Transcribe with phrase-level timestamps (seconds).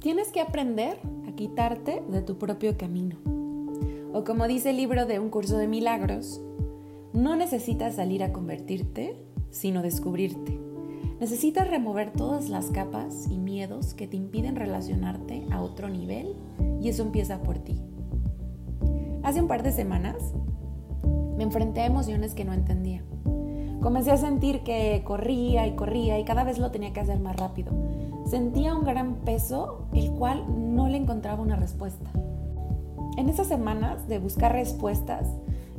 [0.00, 3.16] Tienes que aprender a quitarte de tu propio camino.
[4.14, 6.40] O como dice el libro de Un curso de milagros,
[7.12, 9.14] no necesitas salir a convertirte,
[9.50, 10.58] sino descubrirte.
[11.20, 16.34] Necesitas remover todas las capas y miedos que te impiden relacionarte a otro nivel
[16.80, 17.76] y eso empieza por ti.
[19.22, 20.16] Hace un par de semanas
[21.36, 23.04] me enfrenté a emociones que no entendía.
[23.80, 27.36] Comencé a sentir que corría y corría y cada vez lo tenía que hacer más
[27.36, 27.72] rápido.
[28.26, 30.44] Sentía un gran peso el cual
[30.74, 32.10] no le encontraba una respuesta.
[33.16, 35.26] En esas semanas de buscar respuestas,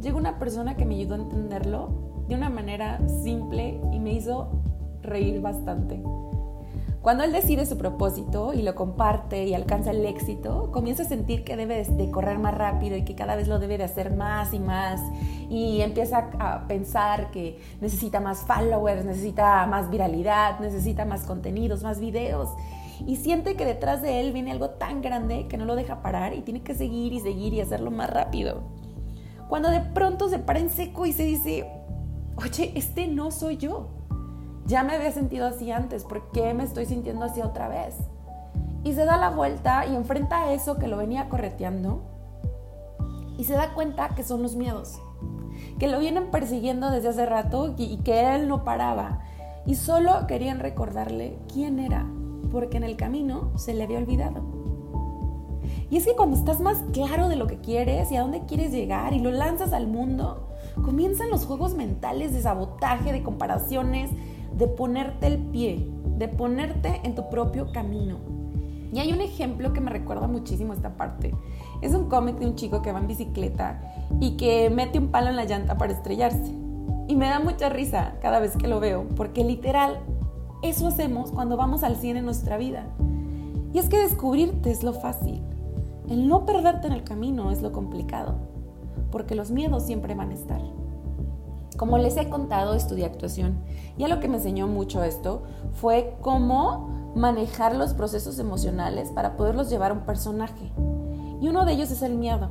[0.00, 1.88] llegó una persona que me ayudó a entenderlo
[2.28, 4.48] de una manera simple y me hizo
[5.02, 6.00] reír bastante.
[7.08, 11.42] Cuando él decide su propósito y lo comparte y alcanza el éxito, comienza a sentir
[11.42, 14.52] que debe de correr más rápido y que cada vez lo debe de hacer más
[14.52, 15.00] y más.
[15.48, 21.98] Y empieza a pensar que necesita más followers, necesita más viralidad, necesita más contenidos, más
[21.98, 22.50] videos.
[23.06, 26.34] Y siente que detrás de él viene algo tan grande que no lo deja parar
[26.34, 28.64] y tiene que seguir y seguir y hacerlo más rápido.
[29.48, 31.70] Cuando de pronto se para en seco y se dice,
[32.36, 33.97] oye, este no soy yo
[34.68, 37.96] ya me había sentido así antes, ¿por qué me estoy sintiendo así otra vez?
[38.84, 42.02] Y se da la vuelta y enfrenta a eso que lo venía correteando
[43.38, 45.00] y se da cuenta que son los miedos,
[45.78, 49.20] que lo vienen persiguiendo desde hace rato y que él no paraba.
[49.64, 52.06] Y solo querían recordarle quién era,
[52.52, 54.42] porque en el camino se le había olvidado.
[55.90, 58.70] Y es que cuando estás más claro de lo que quieres y a dónde quieres
[58.70, 60.50] llegar y lo lanzas al mundo,
[60.84, 64.10] comienzan los juegos mentales de sabotaje, de comparaciones,
[64.56, 68.16] de ponerte el pie, de ponerte en tu propio camino.
[68.92, 71.34] Y hay un ejemplo que me recuerda muchísimo esta parte.
[71.82, 73.80] Es un cómic de un chico que va en bicicleta
[74.20, 76.54] y que mete un palo en la llanta para estrellarse.
[77.06, 80.00] Y me da mucha risa cada vez que lo veo, porque literal,
[80.62, 82.86] eso hacemos cuando vamos al cine en nuestra vida.
[83.72, 85.42] Y es que descubrirte es lo fácil.
[86.08, 88.36] El no perderte en el camino es lo complicado,
[89.10, 90.60] porque los miedos siempre van a estar.
[91.78, 93.60] Como les he contado, estudié actuación
[93.96, 95.44] y lo que me enseñó mucho esto
[95.74, 100.72] fue cómo manejar los procesos emocionales para poderlos llevar a un personaje.
[101.40, 102.50] Y uno de ellos es el miedo.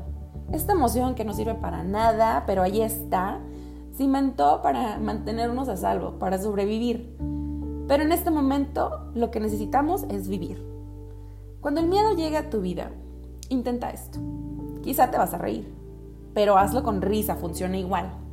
[0.54, 3.42] Esta emoción que no sirve para nada, pero ahí está,
[3.98, 7.18] cimentó para mantenernos a salvo, para sobrevivir.
[7.86, 10.66] Pero en este momento lo que necesitamos es vivir.
[11.60, 12.92] Cuando el miedo llegue a tu vida,
[13.50, 14.20] intenta esto.
[14.84, 15.70] Quizá te vas a reír,
[16.34, 18.27] pero hazlo con risa, funciona igual.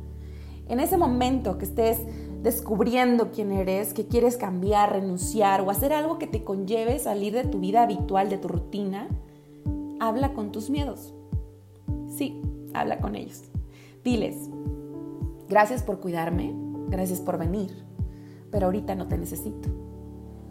[0.67, 1.99] En ese momento que estés
[2.41, 7.43] descubriendo quién eres, que quieres cambiar, renunciar o hacer algo que te conlleve salir de
[7.43, 9.07] tu vida habitual, de tu rutina,
[9.99, 11.13] habla con tus miedos.
[12.07, 12.41] Sí,
[12.73, 13.43] habla con ellos.
[14.03, 14.49] Diles,
[15.49, 16.53] gracias por cuidarme,
[16.89, 17.71] gracias por venir,
[18.51, 19.69] pero ahorita no te necesito.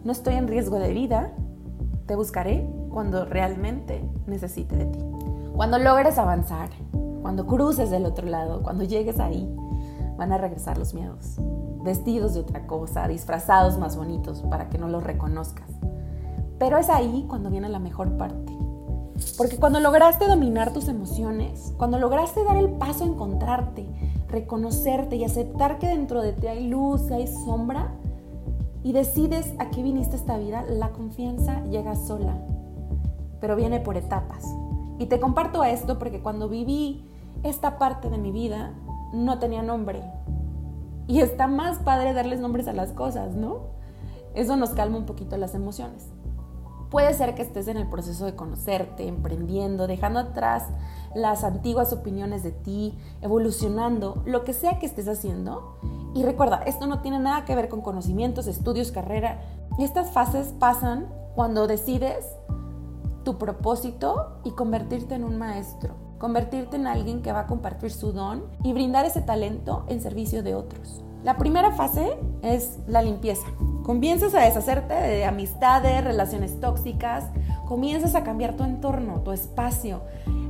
[0.03, 1.33] No estoy en riesgo de vida,
[2.05, 4.99] te buscaré cuando realmente necesite de ti.
[5.55, 6.69] Cuando logres avanzar,
[7.21, 9.49] cuando cruces del otro lado, cuando llegues ahí,
[10.17, 11.37] van a regresar los miedos,
[11.83, 15.69] vestidos de otra cosa, disfrazados más bonitos para que no los reconozcas.
[16.57, 18.53] Pero es ahí cuando viene la mejor parte.
[19.37, 23.85] Porque cuando lograste dominar tus emociones, cuando lograste dar el paso a encontrarte,
[24.27, 27.93] reconocerte y aceptar que dentro de ti hay luz, hay sombra,
[28.85, 32.37] y decides a qué viniste esta vida, la confianza llega sola,
[33.41, 34.45] pero viene por etapas.
[34.99, 37.03] Y te comparto esto porque cuando viví
[37.41, 38.73] esta parte de mi vida,
[39.15, 40.03] no tenía nombre.
[41.07, 43.75] Y está más padre darles nombres a las cosas, ¿no?
[44.33, 46.09] Eso nos calma un poquito las emociones.
[46.89, 50.63] Puede ser que estés en el proceso de conocerte, emprendiendo, dejando atrás
[51.13, 55.77] las antiguas opiniones de ti, evolucionando, lo que sea que estés haciendo.
[56.13, 59.41] Y recuerda, esto no tiene nada que ver con conocimientos, estudios, carrera.
[59.79, 62.25] Estas fases pasan cuando decides
[63.23, 68.11] tu propósito y convertirte en un maestro convertirte en alguien que va a compartir su
[68.11, 71.03] don y brindar ese talento en servicio de otros.
[71.23, 73.47] La primera fase es la limpieza.
[73.83, 77.25] Comienzas a deshacerte de amistades, relaciones tóxicas,
[77.67, 80.01] comienzas a cambiar tu entorno, tu espacio,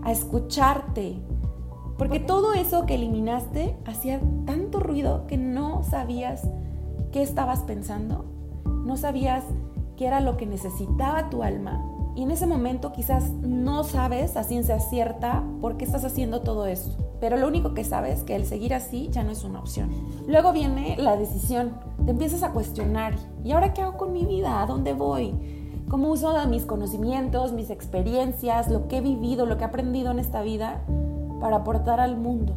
[0.03, 1.17] a escucharte.
[1.97, 6.43] Porque todo eso que eliminaste hacía tanto ruido que no sabías
[7.13, 8.25] qué estabas pensando,
[8.65, 9.45] no sabías
[9.95, 11.81] qué era lo que necesitaba tu alma
[12.15, 16.65] y en ese momento quizás no sabes a ciencia cierta por qué estás haciendo todo
[16.65, 16.95] eso.
[17.19, 19.89] Pero lo único que sabes es que el seguir así ya no es una opción.
[20.25, 21.73] Luego viene la decisión.
[22.05, 23.15] Te empiezas a cuestionar.
[23.43, 24.61] ¿Y ahora qué hago con mi vida?
[24.61, 25.33] ¿A dónde voy?
[25.89, 30.19] ¿Cómo uso mis conocimientos, mis experiencias, lo que he vivido, lo que he aprendido en
[30.19, 30.83] esta vida
[31.41, 32.53] para aportar al mundo?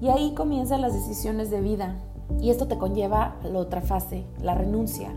[0.00, 1.96] Y ahí comienzan las decisiones de vida.
[2.40, 5.10] Y esto te conlleva la otra fase, la renuncia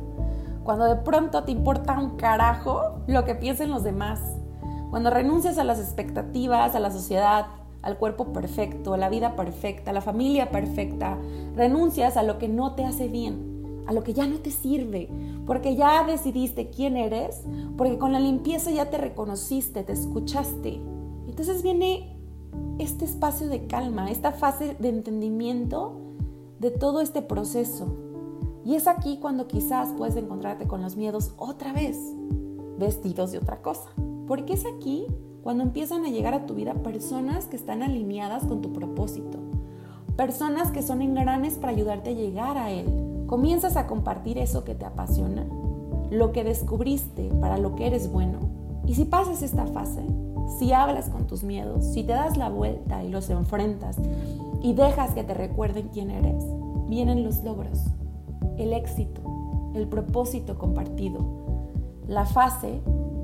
[0.65, 4.19] Cuando de pronto te importa un carajo lo que piensen los demás.
[4.89, 7.45] Cuando renuncias a las expectativas, a la sociedad,
[7.83, 11.19] al cuerpo perfecto, a la vida perfecta, a la familia perfecta.
[11.55, 15.07] Renuncias a lo que no te hace bien, a lo que ya no te sirve,
[15.45, 17.43] porque ya decidiste quién eres,
[17.77, 20.81] porque con la limpieza ya te reconociste, te escuchaste.
[21.27, 22.17] Entonces viene
[22.79, 26.01] este espacio de calma, esta fase de entendimiento
[26.57, 28.04] de todo este proceso.
[28.65, 31.97] Y es aquí cuando quizás puedes encontrarte con los miedos otra vez,
[32.79, 33.89] vestidos de otra cosa.
[34.27, 35.05] Porque es aquí
[35.43, 39.37] cuando empiezan a llegar a tu vida personas que están alineadas con tu propósito,
[40.17, 42.87] personas que son engranes para ayudarte a llegar a él.
[43.27, 45.45] Comienzas a compartir eso que te apasiona,
[46.09, 48.39] lo que descubriste, para lo que eres bueno.
[48.87, 50.03] Y si pasas esta fase,
[50.57, 53.97] si hablas con tus miedos, si te das la vuelta y los enfrentas
[54.63, 56.43] y dejas que te recuerden quién eres,
[56.87, 57.79] vienen los logros,
[58.57, 59.21] el éxito,
[59.73, 61.19] el propósito compartido,
[62.07, 62.81] la fase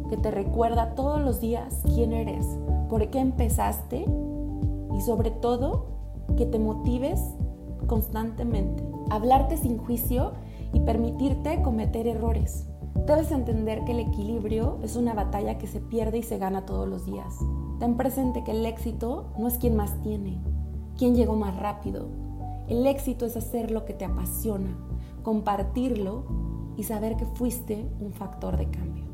[0.10, 2.46] que te recuerda todos los días quién eres,
[2.90, 4.06] por qué empezaste
[4.94, 5.86] y sobre todo
[6.36, 7.22] que te motives
[7.88, 8.84] constantemente.
[9.10, 10.34] Hablarte sin juicio
[10.74, 12.68] y permitirte cometer errores.
[13.08, 16.88] Debes entender que el equilibrio es una batalla que se pierde y se gana todos
[16.88, 17.34] los días.
[17.80, 20.42] Ten presente que el éxito no es quien más tiene,
[20.98, 22.08] quien llegó más rápido.
[22.68, 24.78] El éxito es hacer lo que te apasiona,
[25.24, 26.26] compartirlo
[26.78, 29.11] y saber que fuiste un factor de cambio.